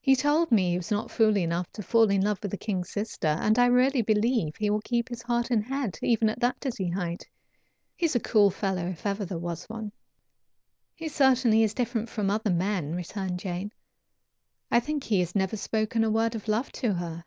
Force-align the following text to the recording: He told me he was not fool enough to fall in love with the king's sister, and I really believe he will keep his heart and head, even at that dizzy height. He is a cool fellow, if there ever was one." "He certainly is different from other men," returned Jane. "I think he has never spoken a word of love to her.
He 0.00 0.16
told 0.16 0.50
me 0.50 0.70
he 0.70 0.76
was 0.78 0.90
not 0.90 1.10
fool 1.10 1.36
enough 1.36 1.70
to 1.72 1.82
fall 1.82 2.08
in 2.10 2.22
love 2.22 2.38
with 2.40 2.50
the 2.52 2.56
king's 2.56 2.90
sister, 2.90 3.26
and 3.28 3.58
I 3.58 3.66
really 3.66 4.00
believe 4.00 4.56
he 4.56 4.70
will 4.70 4.80
keep 4.80 5.10
his 5.10 5.20
heart 5.20 5.50
and 5.50 5.62
head, 5.62 5.98
even 6.00 6.30
at 6.30 6.40
that 6.40 6.58
dizzy 6.58 6.88
height. 6.88 7.28
He 7.98 8.06
is 8.06 8.16
a 8.16 8.20
cool 8.20 8.48
fellow, 8.48 8.86
if 8.86 9.02
there 9.02 9.10
ever 9.10 9.36
was 9.36 9.64
one." 9.66 9.92
"He 10.94 11.08
certainly 11.08 11.62
is 11.62 11.74
different 11.74 12.08
from 12.08 12.30
other 12.30 12.48
men," 12.50 12.94
returned 12.94 13.38
Jane. 13.38 13.72
"I 14.70 14.80
think 14.80 15.04
he 15.04 15.20
has 15.20 15.34
never 15.34 15.58
spoken 15.58 16.02
a 16.02 16.10
word 16.10 16.34
of 16.34 16.48
love 16.48 16.72
to 16.72 16.94
her. 16.94 17.26